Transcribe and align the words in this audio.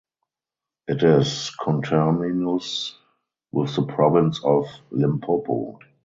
It 0.87 1.03
is 1.03 1.55
conterminous 1.63 2.97
with 3.51 3.75
the 3.75 3.85
province 3.85 4.43
of 4.43 4.65
Limpopo. 4.89 5.77